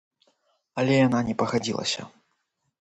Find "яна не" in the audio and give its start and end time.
1.07-1.37